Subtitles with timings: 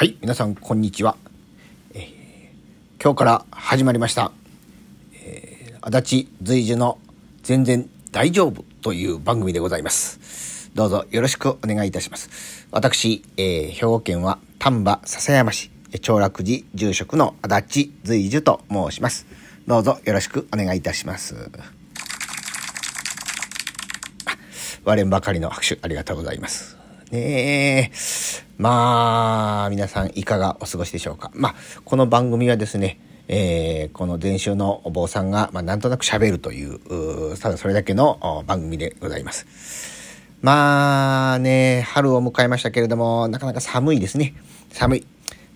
[0.00, 1.18] はい、皆さん、こんにちは。
[1.92, 4.32] えー今日から始まりました、
[5.12, 6.96] えー足立随樹の
[7.42, 10.70] 全然大丈夫という番組でございます。
[10.72, 12.66] どうぞよろしくお願いいたします。
[12.70, 19.26] 私、えー兵庫県は丹波篠山市、えー長楽寺住職の足立随樹と申します。
[19.66, 21.50] どうぞよろしくお願いいたします。
[24.82, 26.78] 割れんばかりの拍手ありがとうございます。
[27.10, 28.49] ねえ。
[28.60, 31.30] まあ、皆さんいかがお過ごしでしょうか。
[31.32, 36.74] まあ、この番組はですね、えーこの前週のお坊さんが、まあ、なんとなく喋るという、
[37.30, 39.46] うただそれだけの番組でございます。
[40.42, 44.34] まあね、春を迎えましたけれども、なかなか寒いですね。
[44.70, 45.06] 寒い。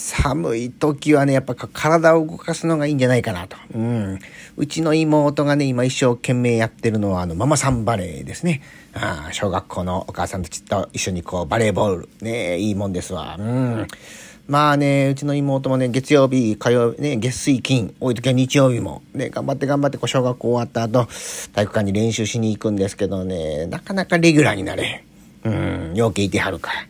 [0.00, 3.58] 寒い時はね、やっぱ体を動かすのがいいんじゃないかなと。
[3.74, 4.18] うん。
[4.56, 8.62] うちの妹がね、今一生懸命やってるのは、あの、ママさんバレーですね。
[8.94, 12.08] ああ小学校のお母さんたちと一緒にこう、バレーボール。
[12.22, 13.36] ねいいもんですわ。
[13.38, 13.86] うん。
[14.48, 21.08] まあね、うちの妹もね、月曜日、火曜日、ね、月水金、多い時は日曜日も、ね、頑張って頑張って、こう、小学校終わった後、
[21.52, 25.04] 体育館に練習しに行くんですけどね、なかなかレギュラーになれ。
[25.44, 26.89] うん、ようけいてはるから。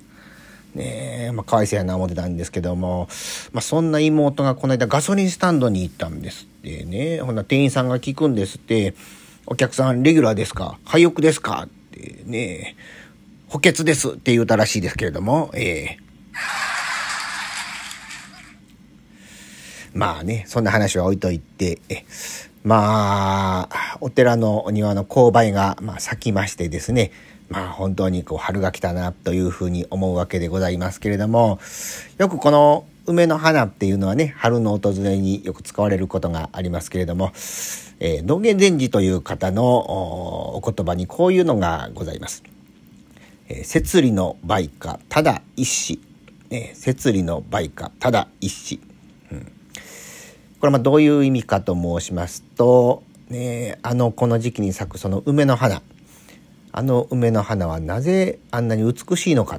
[0.74, 3.08] ねえ、まあ、かわいそうやな思ってたんですけども、
[3.52, 7.20] まあ、そんな妹がこの間ガソリンスタンドに行ったんですってね。
[7.20, 8.94] ほんな店員さんが聞くんですって、
[9.46, 10.78] お客さんレギュラーですか？
[10.84, 11.66] 廃屋ですか？
[11.66, 12.77] ってね、
[13.48, 15.98] 補欠ですって言うたらしいですけれども、ええ。
[19.94, 21.78] まあね、そんな話は置いといて、
[22.62, 27.10] まあ、お寺のお庭の勾配が、まあ、咲きましてですね、
[27.50, 31.58] まあ本当にこう春が来たなというふうに思うわけでございますけれども、
[32.16, 37.33] よくこの梅の花っていうのはね、春の訪れによく使われることがありますけれども、
[37.98, 42.44] えー道元禅師という方のお言葉にこういうのがございます。
[43.48, 46.01] えー摂理の売価ただ一子、
[46.51, 48.80] えー摂理の売価ただ一子、
[49.33, 49.52] うん。
[50.60, 55.82] これはどういう意味かと申しますと、ね、あのこの時期に咲くその梅の花
[56.72, 59.58] あの梅の花はなぜあんなに美しいのか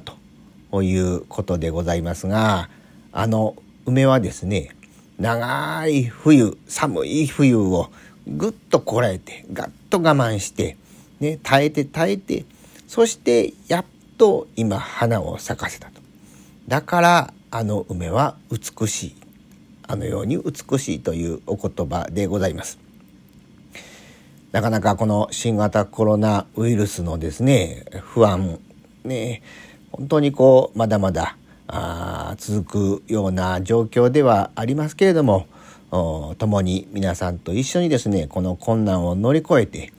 [0.70, 2.70] ということでございますが
[3.10, 4.70] あの梅はですね
[5.18, 7.90] 長い冬寒い冬を
[8.28, 10.76] ぐっとこらえてガッと我慢して、
[11.18, 12.44] ね、耐えて耐えて
[12.86, 13.84] そしてやっ
[14.18, 16.00] と今花を咲かせたと。
[16.68, 19.21] だからあの梅は美しい
[19.86, 22.78] あのように美しいというお言葉でございます。
[24.52, 28.60] なかなかこの新型コロナウイルスのですね不安
[29.02, 29.42] ね
[29.90, 31.36] 本当にこうまだまだ
[31.68, 35.46] あ続くような状況ではありますけれども
[36.36, 39.92] 共に皆さんと一緒にですねこの困難を乗り越えて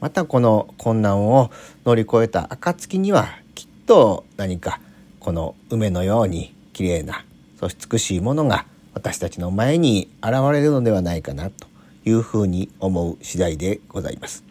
[0.00, 1.52] またこの困難を
[1.84, 4.80] 乗り越えた暁にはきっと何か
[5.20, 7.24] この梅のように綺麗な
[7.60, 11.66] そして美しいものが私たちの前に現れるのではないかなと
[12.04, 14.44] いうふうに思う次第でございます。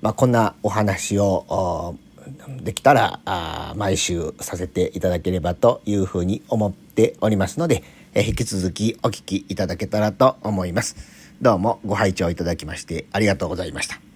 [0.00, 1.94] まあ、こんなお話をお
[2.62, 7.82] できたらあ毎週させていただければというふうに思っておりますので、
[8.14, 10.96] えー引き続きお聞きいただけたらと思います。
[11.40, 14.11] どうもご拝聴いただきましてありがとうございました。